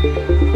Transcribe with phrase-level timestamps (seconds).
[0.00, 0.47] Thank you.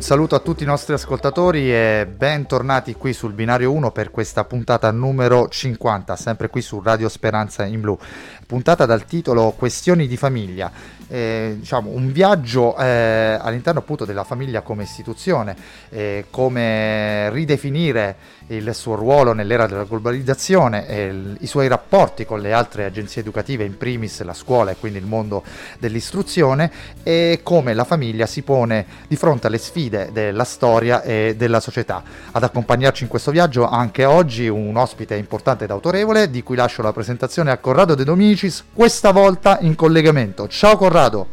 [0.00, 4.90] Saluto a tutti i nostri ascoltatori e bentornati qui sul binario 1 per questa puntata
[4.90, 7.98] numero 50, sempre qui su Radio Speranza in Blu.
[8.46, 10.72] Puntata dal titolo Questioni di famiglia
[11.14, 15.54] eh, diciamo, un viaggio eh, all'interno appunto della famiglia come istituzione,
[15.90, 18.16] eh, come ridefinire
[18.48, 23.62] il suo ruolo nell'era della globalizzazione, il, i suoi rapporti con le altre agenzie educative,
[23.62, 25.44] in primis la scuola e quindi il mondo
[25.78, 26.70] dell'istruzione
[27.04, 32.02] e come la famiglia si pone di fronte alle sfide della storia e della società.
[32.32, 36.82] Ad accompagnarci in questo viaggio anche oggi un ospite importante ed autorevole di cui lascio
[36.82, 40.48] la presentazione a Corrado De Domicis, questa volta in collegamento.
[40.48, 41.03] Ciao Corrado!
[41.04, 41.26] Corrado.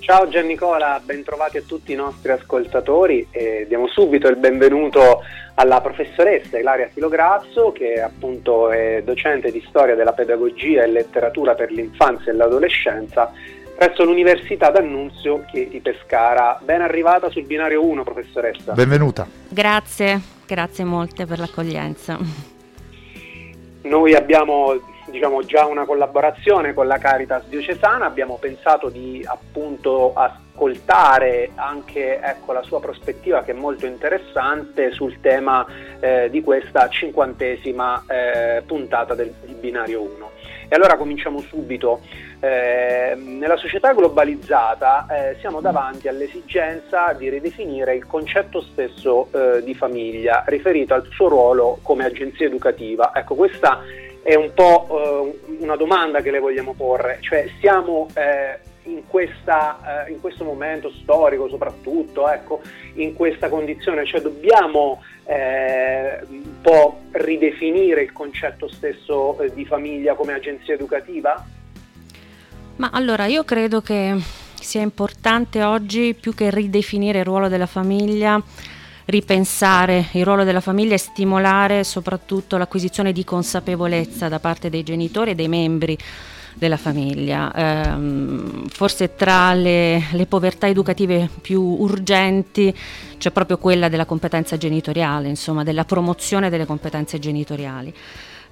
[0.00, 5.20] Ciao Giannicola, bentrovati a tutti i nostri ascoltatori e diamo subito il benvenuto
[5.54, 11.70] alla professoressa Ilaria Filograzzo che appunto è docente di storia della pedagogia e letteratura per
[11.70, 13.30] l'infanzia e l'adolescenza
[13.76, 16.58] presso l'Università d'Annunzio di Pescara.
[16.60, 18.72] Ben arrivata sul binario 1, professoressa.
[18.72, 19.26] Benvenuta.
[19.48, 22.18] Grazie, grazie molte per l'accoglienza.
[23.82, 24.74] Noi abbiamo
[25.10, 32.52] diciamo, già una collaborazione con la Caritas diocesana, abbiamo pensato di appunto ascoltare anche ecco,
[32.52, 35.66] la sua prospettiva che è molto interessante sul tema
[36.00, 40.30] eh, di questa cinquantesima eh, puntata del, di Binario 1.
[40.68, 42.00] E allora cominciamo subito.
[42.42, 49.74] Eh, nella società globalizzata eh, siamo davanti all'esigenza di ridefinire il concetto stesso eh, di
[49.74, 53.10] famiglia riferito al suo ruolo come agenzia educativa.
[53.14, 53.82] Ecco, questa
[54.22, 60.04] è un po' eh, una domanda che le vogliamo porre, cioè siamo eh, in, questa,
[60.06, 62.60] eh, in, questo momento storico soprattutto, ecco,
[62.94, 70.74] in questa condizione, cioè dobbiamo un po' ridefinire il concetto stesso di famiglia come agenzia
[70.74, 71.46] educativa?
[72.76, 74.16] Ma allora io credo che
[74.60, 78.42] sia importante oggi più che ridefinire il ruolo della famiglia
[79.06, 85.32] ripensare il ruolo della famiglia e stimolare soprattutto l'acquisizione di consapevolezza da parte dei genitori
[85.32, 85.98] e dei membri
[86.54, 87.52] della famiglia.
[87.52, 92.74] Eh, forse tra le, le, povertà educative più urgenti
[93.18, 97.94] c'è proprio quella della competenza genitoriale, insomma della promozione delle competenze genitoriali.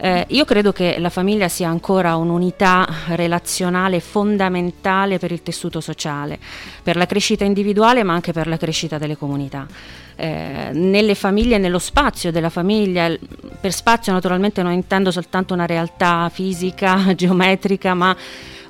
[0.01, 6.39] Eh, io credo che la famiglia sia ancora un'unità relazionale fondamentale per il tessuto sociale,
[6.85, 9.67] per la crescita individuale ma anche per la crescita delle comunità.
[10.15, 13.13] Eh, nelle famiglie, nello spazio della famiglia,
[13.61, 18.17] per spazio naturalmente non intendo soltanto una realtà fisica, geometrica, ma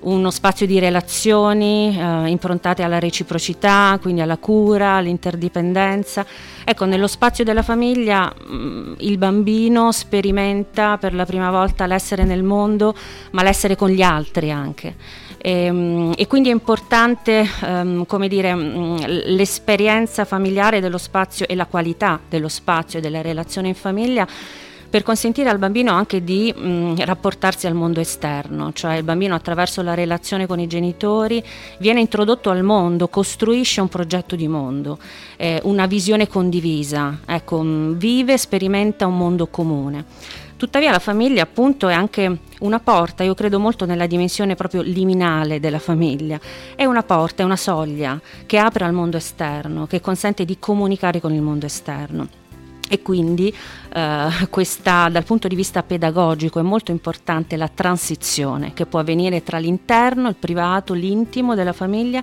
[0.01, 6.25] uno spazio di relazioni eh, improntate alla reciprocità, quindi alla cura, all'interdipendenza.
[6.65, 12.25] Ecco, nello spazio della famiglia mh, mm, il bambino sperimenta per la prima volta l'essere
[12.25, 12.95] nel mondo,
[13.33, 14.95] ma l'essere con gli altri anche.
[15.39, 21.55] E, ehm, e, quindi è importante um, come dire, um, l'esperienza familiare dello spazio e
[21.55, 24.27] la qualità dello spazio e della relazione in famiglia
[24.89, 29.83] per consentire al bambino anche di mh, rapportarsi al mondo esterno, cioè il bambino attraverso
[29.83, 31.43] la relazione con i genitori
[31.79, 34.99] viene introdotto al mondo, costruisce un progetto di mondo,
[35.37, 40.05] eh, una visione condivisa, ecco, mh, vive, sperimenta un mondo comune.
[40.57, 45.61] Tuttavia la famiglia appunto è anche una porta, io credo molto nella dimensione proprio liminale
[45.61, 46.41] della famiglia,
[46.75, 51.21] è una porta, è una soglia che apre al mondo esterno, che consente di comunicare
[51.21, 52.48] con il mondo esterno
[52.89, 53.55] e quindi
[53.93, 59.43] eh, questa, dal punto di vista pedagogico è molto importante la transizione che può avvenire
[59.43, 62.23] tra l'interno, il privato, l'intimo della famiglia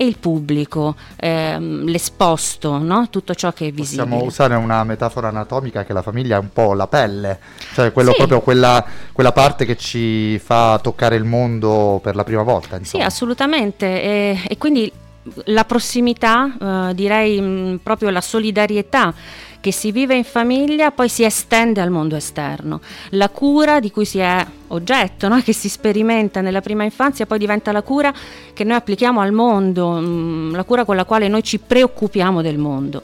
[0.00, 3.08] e il pubblico, ehm, l'esposto, no?
[3.10, 4.04] tutto ciò che è visibile.
[4.04, 7.40] Possiamo usare una metafora anatomica che la famiglia è un po' la pelle,
[7.74, 8.18] cioè quello sì.
[8.18, 12.76] proprio quella, quella, parte che ci fa toccare il mondo per la prima volta.
[12.76, 13.02] Insomma.
[13.02, 13.86] Sì, assolutamente.
[14.00, 14.92] E, e quindi
[15.44, 19.14] la prossimità, eh, direi mh, proprio la solidarietà
[19.60, 22.80] che si vive in famiglia poi si estende al mondo esterno.
[23.10, 25.40] La cura di cui si è oggetto, no?
[25.44, 28.12] che si sperimenta nella prima infanzia, poi diventa la cura
[28.52, 32.42] che noi applichiamo al mondo, mh, mm, la cura con la quale noi ci preoccupiamo
[32.42, 33.02] del mondo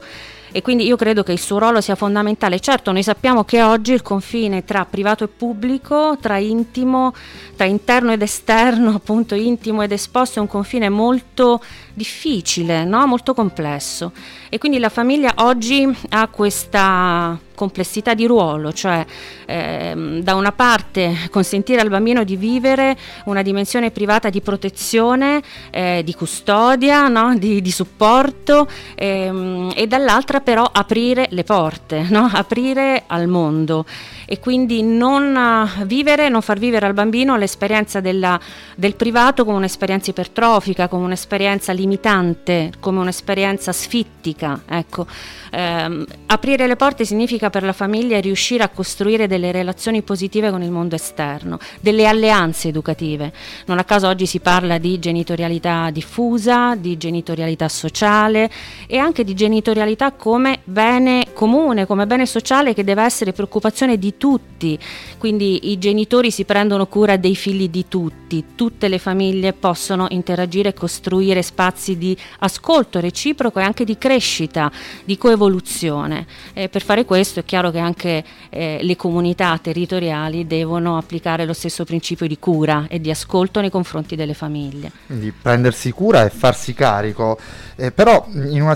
[0.55, 2.61] e quindi io credo che il suo ruolo sia fondamentale.
[2.61, 7.13] Certo, noi sappiamo che oggi il confine tra privato e pubblico, tra intimo,
[7.57, 11.61] tra interno ed esterno, appunto intimo ed esposto, è un confine molto
[11.93, 13.05] difficile, no?
[13.05, 14.13] molto complesso.
[14.47, 19.05] E quindi la famiglia oggi ha questa complessità di ruolo, cioè
[19.45, 25.41] ehm, da una parte consentire al bambino di vivere una dimensione privata di protezione,
[25.71, 27.35] eh, di custodia, no?
[27.35, 32.29] di, di, supporto ehm, e dall'altra però aprire le porte, no?
[32.31, 33.85] aprire al mondo
[34.25, 38.39] e quindi non uh, vivere, non far vivere al bambino l'esperienza della,
[38.75, 44.61] del privato come un'esperienza ipertrofica, come un'esperienza limitante, come un'esperienza sfittica.
[44.67, 45.05] Ecco.
[45.51, 50.61] Eh, aprire le porte significa per la famiglia riuscire a costruire delle relazioni positive con
[50.61, 53.31] il mondo esterno, delle alleanze educative.
[53.65, 58.49] Non a caso oggi si parla di genitorialità diffusa, di genitorialità sociale
[58.87, 64.14] e anche di genitorialità come bene comune, come bene sociale che deve essere preoccupazione di
[64.17, 64.77] tutti,
[65.17, 70.69] quindi i genitori si prendono cura dei figli di tutti, tutte le famiglie possono interagire
[70.69, 74.71] e costruire spazi di ascolto reciproco e anche di crescita,
[75.03, 76.25] di coevoluzione.
[76.53, 81.53] E per fare questo è chiaro che anche eh, le comunità territoriali devono applicare lo
[81.53, 84.91] stesso principio di cura e di ascolto nei confronti delle famiglie.
[85.05, 87.37] Quindi prendersi cura e farsi carico,
[87.75, 88.25] eh, però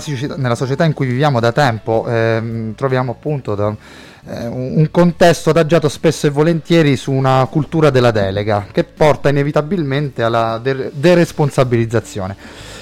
[0.00, 3.74] società, nella società in cui viviamo da tempo eh, troviamo appunto da,
[4.26, 10.22] eh, un contesto adagiato spesso e volentieri su una cultura della delega che porta inevitabilmente
[10.22, 12.36] alla de- deresponsabilizzazione.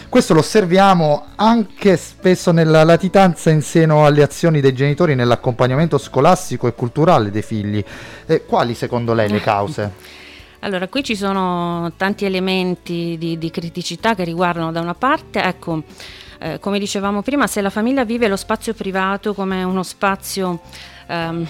[0.09, 6.67] Questo lo osserviamo anche spesso nella latitanza in seno alle azioni dei genitori nell'accompagnamento scolastico
[6.67, 7.85] e culturale dei figli.
[8.27, 9.93] Eh, quali secondo lei le cause?
[10.61, 15.85] Allora, qui ci sono tanti elementi di, di criticità che riguardano da una parte, ecco,
[16.41, 20.61] eh, come dicevamo prima, se la famiglia vive lo spazio privato come uno spazio
[21.09, 21.47] ehm,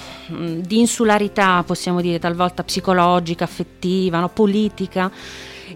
[0.60, 4.28] di insularità, possiamo dire, talvolta psicologica, affettiva, no?
[4.28, 5.10] politica,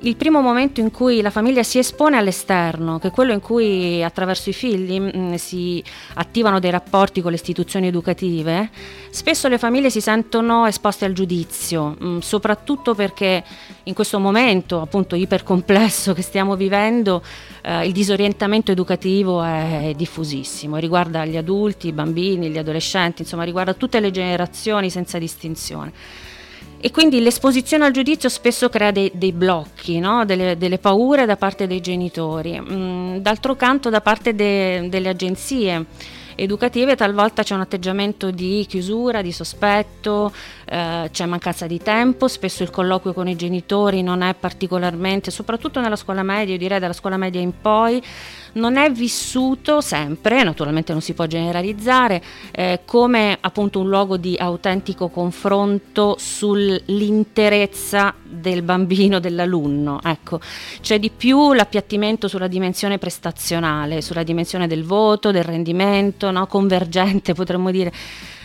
[0.03, 4.03] il primo momento in cui la famiglia si espone all'esterno, che è quello in cui
[4.03, 5.83] attraverso i figli mh, mm, si
[6.15, 8.71] attivano dei rapporti con le istituzioni educative,
[9.11, 13.45] spesso le famiglie si sentono esposte al giudizio, mh, mm, soprattutto perché
[13.85, 17.23] in questo momento appunto ipercomplesso che stiamo vivendo
[17.63, 23.75] eh, il disorientamento educativo è diffusissimo, riguarda gli adulti, i bambini, gli adolescenti, insomma riguarda
[23.75, 25.93] tutte le generazioni senza distinzione.
[26.85, 30.25] E quindi l'esposizione al giudizio spesso crea dei, dei blocchi, no?
[30.25, 32.61] delle, delle, paure da parte dei genitori.
[32.61, 35.87] Mm, d'altro canto da parte de, delle agenzie
[36.35, 40.33] educative talvolta c'è un atteggiamento di chiusura, di sospetto,
[40.73, 45.81] eh, c'è mancanza di tempo, spesso il colloquio con i genitori non è particolarmente, soprattutto
[45.81, 48.03] nella scuola media, io direi dalla scuola media in poi,
[48.55, 52.23] non è vissuto sempre, naturalmente non si può generalizzare,
[52.53, 60.01] eh, come appunto un luogo di autentico confronto sull'interezza del bambino, dell'alunno.
[60.03, 60.41] Ecco,
[60.81, 66.47] c'è di più l'appiattimento sulla dimensione prestazionale, sulla dimensione del voto, del rendimento, no?
[66.47, 67.93] convergente potremmo dire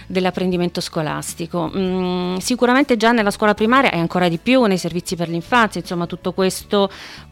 [0.07, 1.69] dell'apprendimento scolastico.
[1.75, 6.07] Mm, sicuramente già nella scuola primaria e ancora di più nei servizi per l'infanzia, insomma
[6.07, 6.89] tutto questo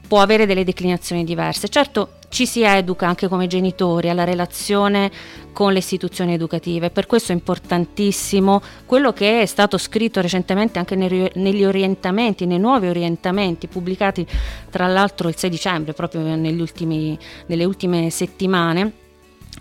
[0.08, 1.70] può avere delle declinazioni diverse.
[1.70, 5.10] Certo ci si educa anche come genitori alla relazione
[5.54, 10.96] con le istituzioni educative, per questo è importantissimo quello che è stato scritto recentemente anche
[10.96, 14.28] negli orientamenti, nei nuovi orientamenti pubblicati
[14.70, 19.04] tra l'altro il 6 dicembre, proprio ultimi, nelle ultime settimane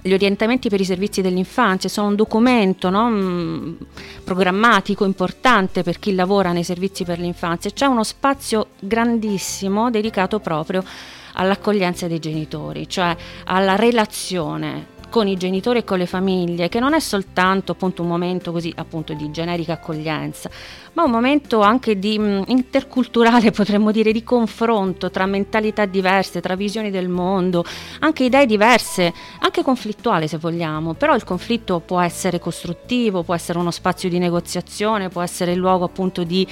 [0.06, 3.74] gli orientamenti per i servizi dell'infanzia sono un documento no, mm,
[4.22, 7.70] programmatico importante per chi lavora nei servizi per l'infanzia.
[7.70, 10.84] C'è uno spazio grandissimo dedicato proprio
[11.32, 16.92] all'accoglienza dei genitori, cioè alla relazione con i genitori e con le famiglie, che non
[16.92, 20.50] è soltanto appunto un momento così appunto di generica accoglienza,
[20.94, 26.56] ma un momento anche di mh, interculturale, potremmo dire, di confronto tra mentalità diverse, tra
[26.56, 27.64] visioni del mondo,
[28.00, 33.60] anche idee diverse, anche conflittuale se vogliamo, però il conflitto può essere costruttivo, può essere
[33.60, 36.44] uno spazio di negoziazione, può essere il luogo appunto di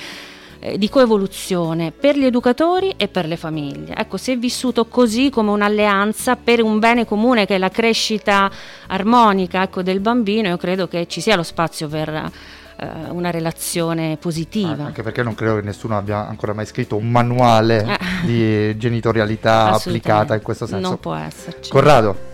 [0.65, 3.97] eh, di coevoluzione per gli educatori e per le famiglie.
[3.97, 8.49] Ecco, se vissuto così come un'alleanza per un bene comune che è la crescita
[8.87, 14.17] armonica ecco, del bambino, io credo che ci sia lo spazio per eh, una relazione
[14.21, 14.85] positiva.
[14.85, 18.25] Ah, anche perché non credo che nessuno abbia ancora mai scritto un manuale eh.
[18.25, 20.89] di genitorialità applicata in questo senso.
[20.89, 21.73] Non può esserci.
[21.73, 22.31] Corrado.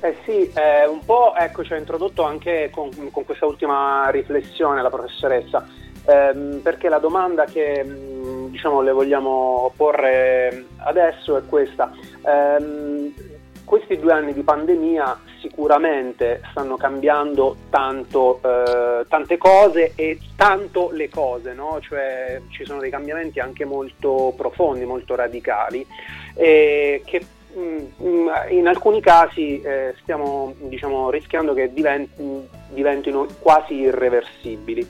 [0.00, 4.80] Eh sì, eh, un po' ecco, ci ha introdotto anche con, con questa ultima riflessione
[4.80, 5.66] la professoressa
[6.10, 11.92] ehm, perché la domanda che mm, diciamo, le vogliamo porre adesso è questa.
[12.26, 13.12] Ehm,
[13.70, 21.08] questi due anni di pandemia sicuramente stanno cambiando tanto, eh, tante cose e tanto le
[21.08, 21.78] cose, no?
[21.80, 25.86] cioè ci sono dei cambiamenti anche molto profondi, molto radicali,
[26.34, 27.24] eh, che
[27.56, 34.84] mm, in alcuni casi eh, stiamo diciamo, rischiando che diventi, diventino quasi irreversibili.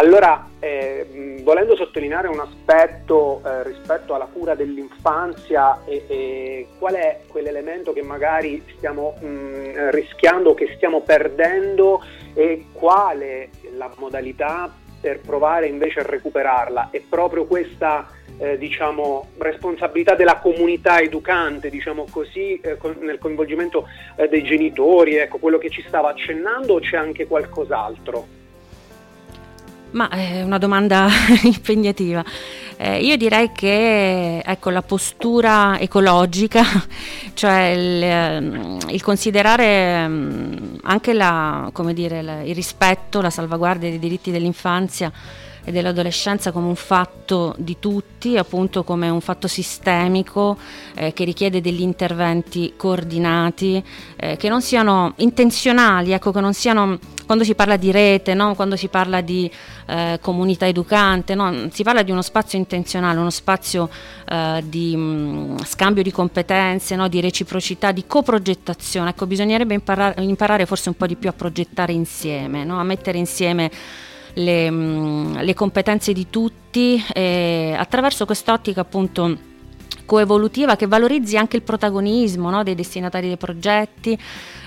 [0.00, 7.22] Allora, eh, volendo sottolineare un aspetto eh, rispetto alla cura dell'infanzia, e, e qual è
[7.26, 12.00] quell'elemento che magari stiamo mh, mm, rischiando, che stiamo perdendo
[12.34, 16.90] e quale la modalità per provare invece a recuperarla?
[16.92, 23.88] È proprio questa eh, diciamo, responsabilità della comunità educante, diciamo così, eh, con, nel coinvolgimento
[24.14, 28.37] eh, dei genitori, ecco, quello che ci stava accennando o c'è anche qualcos'altro?
[29.90, 31.08] Ma è una domanda
[31.44, 32.22] impegnativa.
[32.76, 36.62] Eh, io direi che ecco, la postura ecologica,
[37.34, 44.30] cioè il, ehm, il considerare ehm, anche la, dire, il rispetto, la salvaguardia dei diritti
[44.30, 45.10] dell'infanzia
[45.64, 50.56] e dell'adolescenza come un fatto di tutti, appunto come un fatto sistemico
[50.94, 53.82] eh, che richiede degli interventi coordinati,
[54.16, 58.54] eh, che non siano intenzionali, ecco, che non siano quando si parla di rete, no?
[58.54, 59.50] quando si parla di
[59.84, 61.68] eh, comunità educante, no?
[61.70, 63.90] si parla di uno spazio intenzionale, uno spazio
[64.26, 67.06] eh, di mh, mm, scambio di competenze, no?
[67.06, 69.10] di reciprocità, di coprogettazione.
[69.10, 73.70] Ecco, bisognerebbe imparare, imparare, forse un po' di più a progettare insieme, a mettere insieme
[74.32, 79.47] le, mm, le competenze di tutti e attraverso quest'ottica appunto
[80.08, 84.18] coevolutiva che valorizzi anche il protagonismo no, dei destinatari dei progetti,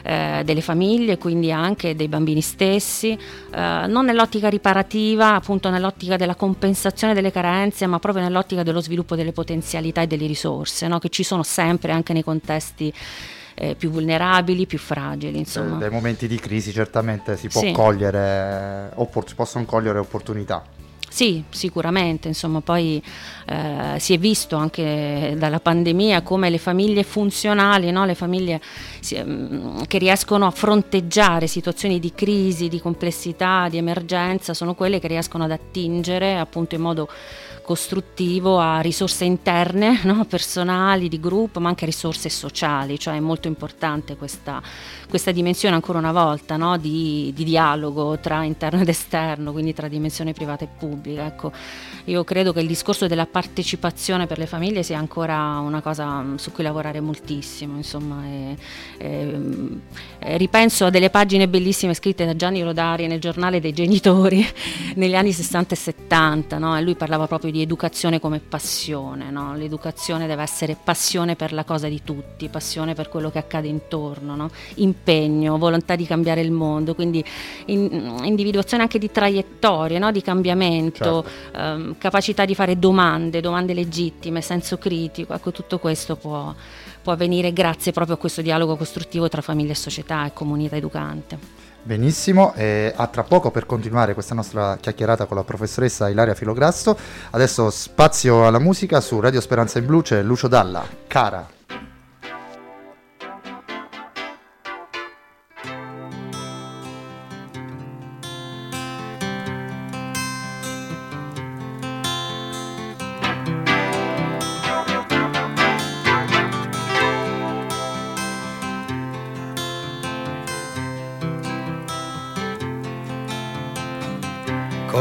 [0.04, 6.36] eh, delle famiglie, quindi anche dei bambini stessi, eh, non nell'ottica riparativa, appunto nell'ottica della
[6.36, 11.10] compensazione delle carenze, ma proprio nell'ottica dello sviluppo delle potenzialità e delle risorse, no, che
[11.10, 12.94] ci sono sempre anche nei contesti
[13.56, 15.40] eh, più vulnerabili, più fragili.
[15.40, 15.78] Insomma.
[15.78, 17.72] Dai momenti di crisi certamente si, può sì.
[17.72, 20.64] cogliere, oppor- si possono cogliere opportunità.
[21.14, 23.04] Sì, sicuramente, insomma, poi
[23.46, 28.06] eh, si è visto anche dalla pandemia come le famiglie funzionali, no?
[28.06, 28.62] le famiglie
[29.02, 35.02] si, mm, che riescono a fronteggiare situazioni di crisi, di complessità, di emergenza, sono quelle
[35.02, 37.10] che riescono ad attingere appunto in modo
[37.72, 40.26] costruttivo a risorse interne, no?
[40.26, 44.62] personali, di gruppo, ma anche risorse sociali, cioè è molto importante questa,
[45.08, 46.78] questa dimensione ancora una volta no?
[46.78, 51.26] di, di, dialogo tra interno ed esterno, quindi tra dimensione privata e pubblica.
[51.26, 51.54] Ecco,
[52.06, 56.36] io credo che il discorso della partecipazione per le famiglie sia ancora una cosa mm,
[56.36, 58.58] su cui lavorare moltissimo, insomma, e,
[58.98, 59.40] e,
[60.20, 64.46] e ripenso a delle pagine bellissime scritte da Gianni Rodari nel giornale dei genitori
[64.96, 66.78] negli anni 60 e 70, no?
[66.78, 69.56] e lui parlava proprio di educazione come passione, no?
[69.56, 74.36] l'educazione deve essere passione per la cosa di tutti, passione per quello che accade intorno,
[74.36, 74.50] no?
[74.76, 77.24] impegno, volontà di cambiare il mondo, quindi
[77.66, 80.12] in, individuazione anche di traiettorie, no?
[80.12, 81.58] di cambiamento, certo.
[81.58, 86.54] ehm, capacità di fare domande, domande legittime, senso critico, ecco tutto questo può,
[87.02, 91.61] può avvenire grazie proprio a questo dialogo costruttivo tra famiglia e società e comunità educante.
[91.84, 96.96] Benissimo, e a tra poco per continuare questa nostra chiacchierata con la professoressa Ilaria Filograsso.
[97.32, 101.60] Adesso spazio alla musica su Radio Speranza in Blu c'è Lucio Dalla, cara.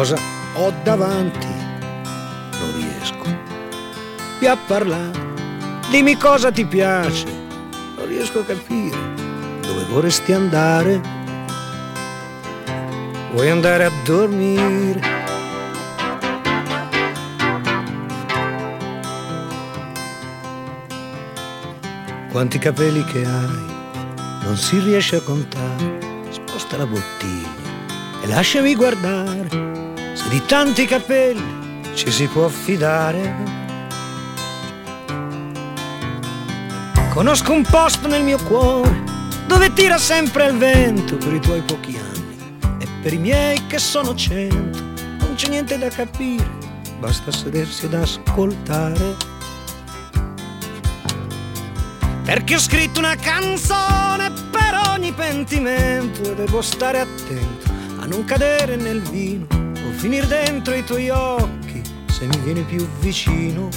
[0.01, 0.17] Cosa
[0.55, 3.23] ho davanti, non riesco
[4.39, 5.29] più a parlare.
[5.91, 7.27] Dimmi cosa ti piace,
[7.99, 8.97] non riesco a capire
[9.61, 11.03] dove vorresti andare.
[13.33, 15.01] Vuoi andare a dormire?
[22.31, 23.65] Quanti capelli che hai,
[24.45, 25.99] non si riesce a contare.
[26.31, 27.69] Sposta la bottiglia
[28.23, 29.70] e lasciami guardare
[30.31, 33.59] di tanti capelli ci si può fidare.
[37.09, 39.03] Conosco un posto nel mio cuore
[39.49, 43.81] dove tira sempre il vento per i tuoi pochi anni e per i miei che
[43.81, 44.79] sono cento.
[45.19, 46.49] Non c'è niente da capire,
[47.01, 49.17] basta sedersi ad ascoltare.
[52.25, 57.69] Perché ho scritto una canzone per ogni pentimento e devo stare attento
[57.99, 59.60] a non cadere nel vino
[59.91, 63.69] finir dentro i tuoi occhi se mi vieni più vicino.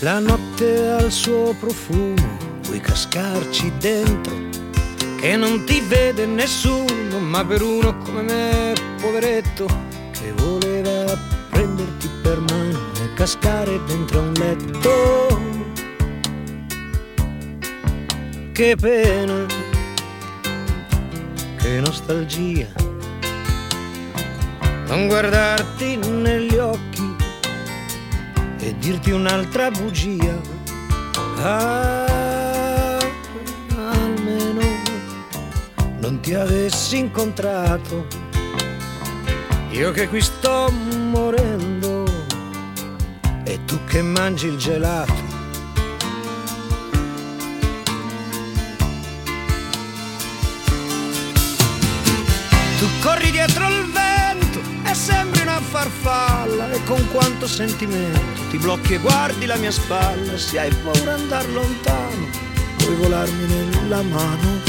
[0.00, 4.34] La notte ha il suo profumo, puoi cascarci dentro,
[5.20, 9.66] che non ti vede nessuno, ma per uno come me, poveretto,
[10.10, 11.16] che voleva
[11.50, 15.51] prenderti per mano e cascare dentro un letto.
[18.52, 19.46] Che pena,
[21.56, 22.66] che nostalgia,
[24.88, 27.16] non guardarti negli occhi
[28.58, 30.38] e dirti un'altra bugia.
[31.38, 32.98] Ah,
[33.74, 34.60] almeno
[36.00, 38.06] non ti avessi incontrato,
[39.70, 40.70] io che qui sto
[41.08, 42.04] morendo
[43.44, 45.21] e tu che mangi il gelato.
[52.82, 58.18] Tu corri dietro il vento e sembri una farfalla e con quanto sentimento
[58.50, 60.36] ti blocchi e guardi la mia spalla.
[60.36, 62.26] Se hai paura andar lontano,
[62.78, 64.60] puoi volarmi nella mano.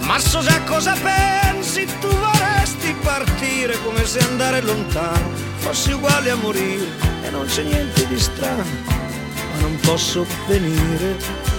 [0.00, 6.34] Ma so già cosa pensi, tu vorresti partire come se andare lontano fossi uguale a
[6.34, 6.86] morire
[7.22, 11.51] e non c'è niente di strano, ma non posso venire.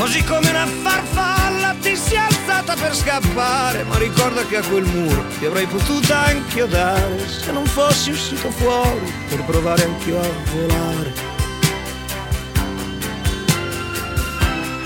[0.00, 5.26] Così come una farfalla ti sei alzata per scappare, ma ricorda che a quel muro
[5.38, 11.12] ti avrei potuta anchiodare se non fossi uscito fuori per provare anch'io a volare.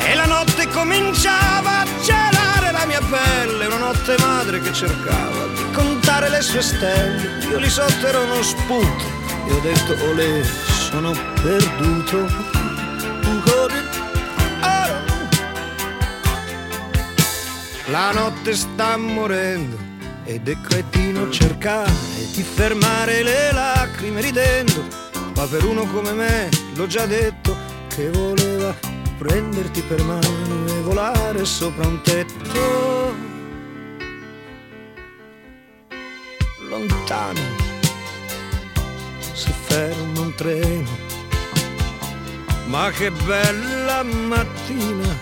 [0.00, 5.70] E la notte cominciava a gelare la mia pelle, una notte madre che cercava di
[5.72, 7.38] contare le sue stelle.
[7.50, 9.04] Io lì sotto ero uno spunto
[9.46, 12.62] e ho detto olè, sono perduto.
[17.88, 19.76] La notte sta morendo
[20.24, 21.92] ed è cretino cercare
[22.32, 24.86] di fermare le lacrime ridendo,
[25.36, 27.54] ma per uno come me l'ho già detto
[27.88, 28.74] che voleva
[29.18, 33.14] prenderti per mano e volare sopra un tetto.
[36.66, 37.40] Lontano
[39.34, 40.90] si ferma un treno,
[42.64, 45.18] ma che bella mattina,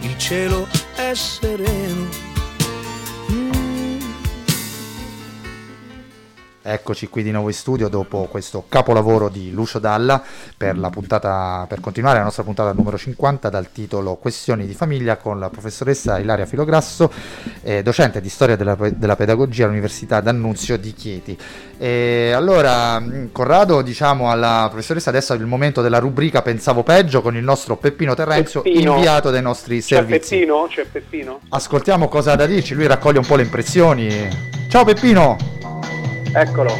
[0.00, 2.23] il cielo è sereno.
[6.66, 10.22] Eccoci qui di nuovo in studio dopo questo capolavoro di Lucio Dalla
[10.56, 15.18] per, la puntata, per continuare la nostra puntata numero 50 dal titolo Questioni di famiglia
[15.18, 17.12] con la professoressa Ilaria Filograsso,
[17.60, 21.38] eh, docente di storia della, della, pedagogia all'Università d'Annunzio di Chieti.
[21.76, 27.36] E allora, Corrado, diciamo alla professoressa, adesso è il momento della rubrica Pensavo peggio con
[27.36, 28.94] il nostro Peppino Terrenzio, Peppino.
[28.94, 30.36] inviato dai nostri C'è servizi.
[30.36, 30.66] Peppino?
[30.70, 31.40] C'è Peppino?
[31.50, 34.28] Ascoltiamo cosa ha da dirci, lui raccoglie un po' le impressioni.
[34.70, 35.63] Ciao Peppino!
[36.36, 36.76] Eccolo.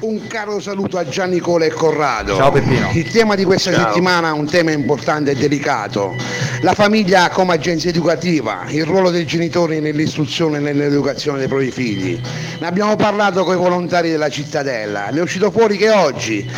[0.00, 2.36] Un caro saluto a Gianni Cola e Corrado.
[2.36, 2.88] Ciao Peppino.
[2.94, 3.88] Il tema di questa Ciao.
[3.88, 6.16] settimana è un tema importante e delicato.
[6.62, 12.18] La famiglia come agenzia educativa, il ruolo dei genitori nell'istruzione e nell'educazione dei propri figli.
[12.58, 15.08] Ne abbiamo parlato con i volontari della cittadella.
[15.10, 16.48] Ne è uscito fuori che oggi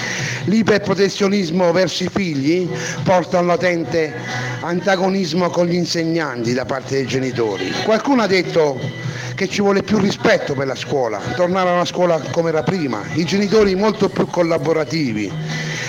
[0.45, 2.69] l'iperprotezionismo verso i figli
[3.03, 4.15] porta a un latente
[4.61, 7.73] antagonismo con gli insegnanti da parte dei genitori.
[7.83, 8.79] Qualcuno ha detto
[9.40, 13.00] che ci vuole più rispetto per la scuola, tornare a una scuola come era prima,
[13.14, 15.33] i genitori molto più collaborativi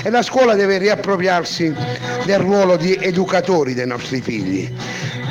[0.03, 1.75] e la scuola deve riappropriarsi
[2.23, 4.73] del ruolo di educatori dei nostri figli.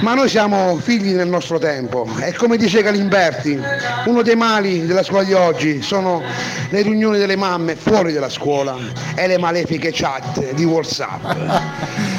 [0.01, 3.61] Ma noi siamo figli del nostro tempo e come dice Galimberti,
[4.07, 6.23] uno dei mali della scuola di oggi sono
[6.71, 8.79] le riunioni delle mamme fuori dalla scuola
[9.15, 11.25] e le malefiche chat di Whatsapp.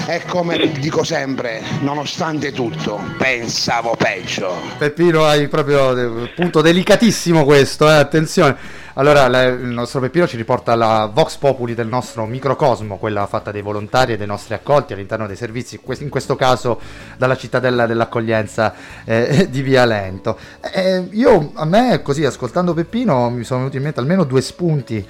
[0.06, 4.56] E come dico sempre, nonostante tutto, pensavo peggio.
[4.78, 8.81] Peppino hai proprio un punto delicatissimo questo, eh, attenzione.
[8.96, 13.50] Allora, la- il nostro Peppino ci riporta alla Vox Populi del nostro microcosmo, quella fatta
[13.50, 16.78] dai volontari e dei nostri accolti all'interno dei servizi, in questo caso
[17.18, 18.74] dalla cittadella dell'accoglienza
[19.06, 20.38] eh, di Via Lento.
[20.74, 25.08] Eh, io, a me, così, ascoltando Peppino, mi sono venuti in mente almeno due spunti,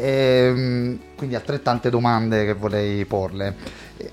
[0.00, 3.54] ehm, quindi altrettante domande che vorrei porle.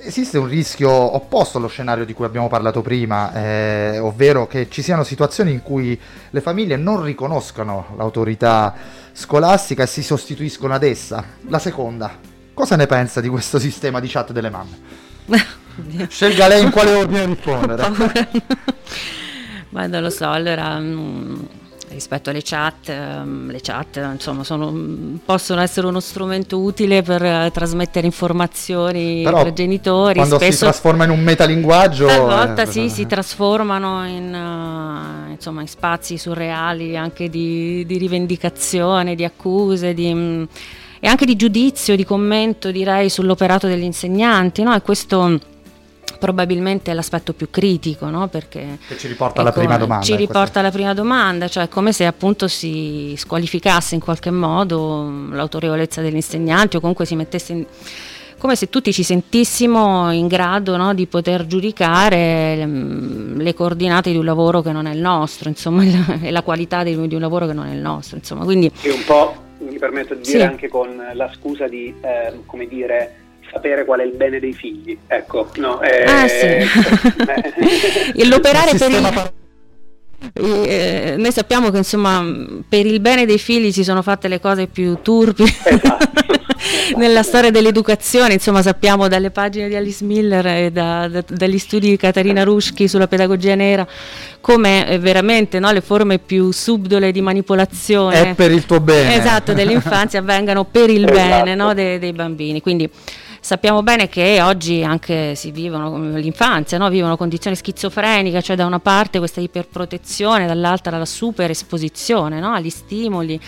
[0.01, 4.83] Esiste un rischio opposto allo scenario di cui abbiamo parlato prima, eh, ovvero che ci
[4.83, 8.75] siano situazioni in cui le famiglie non riconoscano l'autorità
[9.13, 11.23] scolastica e si sostituiscono ad essa.
[11.47, 12.17] La seconda,
[12.53, 14.77] cosa ne pensa di questo sistema di chat delle mamme?
[16.09, 17.87] Scelga lei in quale ordine rispondere.
[19.69, 21.41] Ma non lo so, allora mm,
[21.89, 27.49] rispetto alle chat, ehm, le chat insomma sono- possono essere uno strumento utile per eh,
[27.53, 32.07] trasmettere informazioni Però tra genitori, quando si spesso trasforma in un metalinguaggio...
[32.07, 39.15] talvolta eh, sì, si trasformano in, eh, insomma, in spazi surreali anche di, di rivendicazione,
[39.15, 40.43] di accuse, di, mm,
[40.99, 44.75] e anche di giudizio, di commento direi sull'operato degli insegnanti, no?
[44.75, 45.39] E questo
[46.19, 48.27] probabilmente è l'aspetto più critico, no?
[48.27, 50.03] perché che ci riporta alla prima domanda.
[50.03, 56.01] Ci riporta alla prima domanda, cioè come se appunto si squalificasse in qualche modo l'autorevolezza
[56.01, 57.65] degli insegnanti o comunque si mettesse in
[58.39, 64.09] come se tutti ci sentissimo in grado no, di poter giudicare le, mm, le, coordinate
[64.09, 65.83] di un lavoro che non è il nostro, insomma,
[66.23, 68.17] e la qualità di, di, un lavoro che non è il nostro.
[68.17, 68.43] Insomma.
[68.45, 70.43] Quindi, e un po', mi permetto di dire, sì.
[70.43, 73.15] anche con la scusa di, eh, come dire,
[73.51, 74.97] sapere qual è il bene dei figli.
[75.05, 76.45] Ecco, no, eh, ah, sì.
[78.15, 78.27] eh.
[78.27, 79.47] L'operare per il...
[80.33, 82.21] Eh, noi sappiamo che insomma
[82.67, 86.28] per il bene dei figli si sono fatte le cose più turpi esatto.
[86.97, 91.89] nella storia dell'educazione, insomma sappiamo dalle pagine di Alice Miller e da, da, dagli studi
[91.89, 93.87] di Caterina Ruschi sulla pedagogia nera
[94.41, 99.15] come eh, veramente no, le forme più subdole di manipolazione è per il tuo bene
[99.15, 101.13] esatto dell'infanzia avvengano per il esatto.
[101.13, 102.89] bene no, dei, dei bambini quindi
[103.41, 106.89] Sappiamo bene che oggi anche si vivono, l'infanzia, no?
[106.89, 112.51] vivono condizioni schizofreniche, cioè da una parte questa iperprotezione, dall'altra la super esposizione no?
[112.51, 113.39] agli stimoli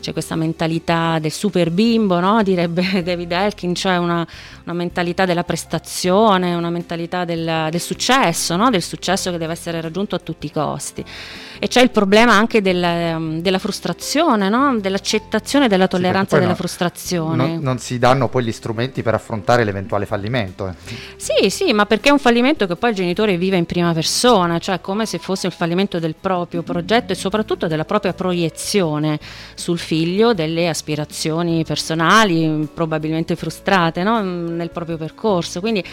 [0.00, 2.42] c'è questa mentalità del super bimbo, no?
[2.42, 4.26] direbbe David Elkin, cioè una,
[4.64, 8.70] una, mentalità della prestazione, una mentalità del, del successo, no?
[8.70, 11.04] del successo che deve essere raggiunto a tutti i costi.
[11.58, 14.78] E c'è il problema anche del, um, della frustrazione, no?
[14.78, 17.46] dell'accettazione della tolleranza sì, della frustrazione.
[17.46, 20.68] Non, non, si danno poi gli strumenti per affrontare l'eventuale fallimento.
[20.68, 20.74] Eh.
[21.16, 24.58] Sì, sì, ma perché è un fallimento che poi il genitore vive in prima persona,
[24.58, 29.18] cioè come se fosse il fallimento del proprio progetto e soprattutto della propria proiezione
[29.54, 34.20] sul figlio delle aspirazioni personali, probabilmente frustrate no?
[34.20, 35.60] nel proprio percorso.
[35.60, 35.84] Quindi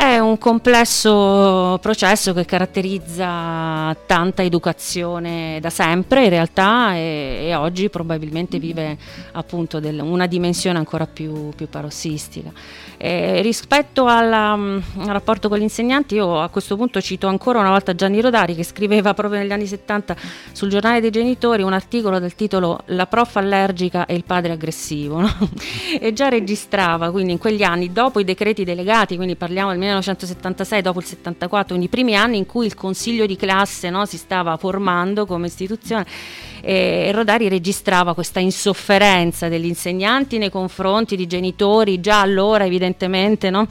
[0.00, 7.90] è un complesso processo che caratterizza tanta educazione da sempre in realtà e, e oggi
[7.90, 8.96] probabilmente vive
[9.32, 12.50] appunto del, una dimensione ancora più, più parossistica.
[12.96, 17.70] Eh, rispetto alla, al rapporto con gli insegnanti, io a questo punto cito ancora una
[17.70, 20.16] volta Gianni Rodari che scriveva proprio negli anni 70
[20.52, 25.20] sul giornale dei genitori un articolo del titolo La prof allergica e il padre aggressivo
[25.20, 25.30] no?
[25.98, 30.82] e già registrava quindi in quegli anni dopo i decreti delegati, quindi parliamo del 1976,
[30.82, 34.16] dopo il 74, quindi i primi anni in cui il consiglio di classe no, si
[34.16, 36.06] stava formando come istituzione
[36.62, 43.66] e Rodari registrava questa insofferenza degli insegnanti nei confronti di genitori già allora evidentemente no?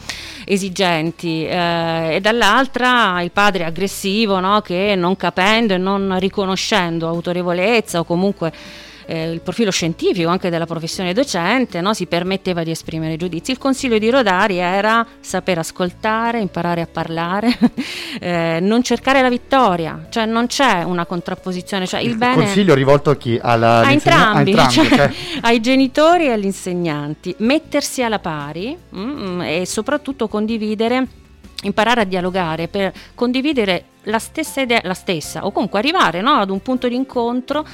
[0.45, 4.61] esigenti eh, e dall'altra il padre aggressivo no?
[4.61, 8.51] che non capendo e non riconoscendo autorevolezza o comunque
[9.09, 11.95] eh, il profilo scientifico anche della professione docente, no?
[11.95, 13.49] si permetteva di esprimere giudizi.
[13.49, 17.57] Il consiglio di Rodari era saper ascoltare, imparare a parlare,
[18.21, 21.87] eh, non cercare la vittoria, cioè non c'è una contrapposizione.
[21.87, 22.43] Cioè il, il bene...
[22.43, 23.39] consiglio rivolto a chi?
[23.41, 25.11] Alla, a entrambi, a entrambi cioè, cioè...
[25.41, 31.07] ai genitori e agli insegnanti, mettersi alla pari mm, e soprattutto condividere
[31.63, 36.49] imparare a dialogare per condividere la stessa idea, la stessa, o comunque arrivare no, ad
[36.49, 37.65] un punto di incontro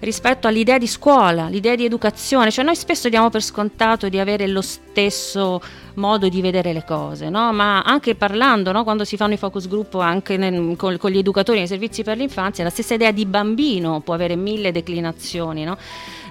[0.00, 2.50] rispetto all'idea di scuola, l'idea di educazione.
[2.50, 5.60] Cioè noi spesso diamo per scontato di avere lo stesso
[5.94, 7.52] modo di vedere le cose, no?
[7.52, 8.82] ma anche parlando, no?
[8.84, 12.16] quando si fanno i focus group anche nel, con, con, gli educatori nei servizi per
[12.16, 15.64] l'infanzia, la stessa idea di bambino può avere mille declinazioni.
[15.64, 15.76] No?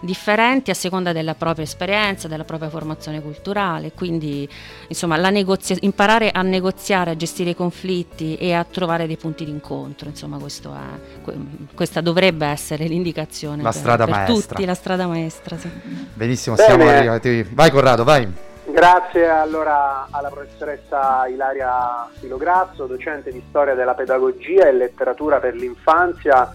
[0.03, 4.47] differenti a seconda della propria esperienza, della propria formazione culturale, quindi
[4.87, 9.51] insomma negozia- imparare a negoziare, a gestire i conflitti e a trovare dei punti di
[9.51, 11.33] incontro, insomma è,
[11.73, 14.55] questa dovrebbe essere l'indicazione la strada per maestra.
[14.55, 15.57] tutti, la strada maestra.
[15.57, 15.69] Sì.
[16.13, 16.67] Benissimo, Bene.
[16.67, 17.43] siamo arrivati.
[17.51, 18.51] Vai Corrado, vai.
[18.65, 26.53] Grazie allora alla professoressa Ilaria Filograzzo, docente di storia della pedagogia e letteratura per l'infanzia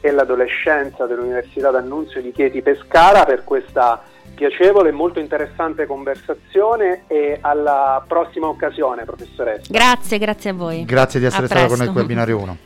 [0.00, 4.02] e l'adolescenza dell'Università d'Annunzio di Chieti Pescara per questa
[4.34, 9.66] piacevole e molto interessante conversazione e alla prossima occasione, professoressa.
[9.68, 10.84] Grazie, grazie a voi.
[10.84, 12.56] Grazie di essere stata con noi qui a Binario 1.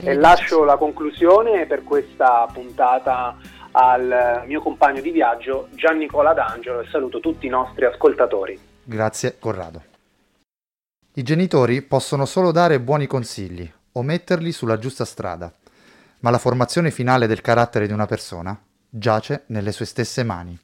[0.00, 3.36] E lascio la conclusione per questa puntata
[3.72, 8.58] al mio compagno di viaggio Gian Nicola D'Angelo e saluto tutti i nostri ascoltatori.
[8.82, 9.82] Grazie Corrado.
[11.14, 15.50] I genitori possono solo dare buoni consigli o metterli sulla giusta strada
[16.20, 20.58] ma la formazione finale del carattere di una persona giace nelle sue stesse mani.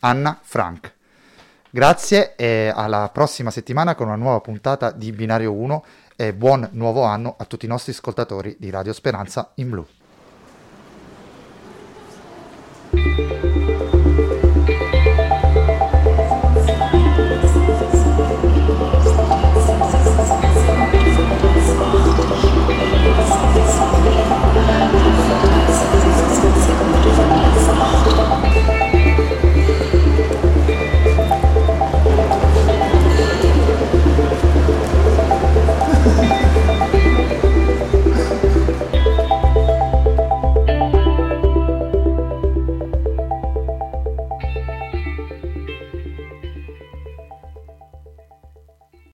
[0.00, 0.94] Anna Frank.
[1.70, 5.84] Grazie e alla prossima settimana con una nuova puntata di Binario 1
[6.16, 9.86] e buon nuovo anno a tutti i nostri ascoltatori di Radio Speranza in Blu.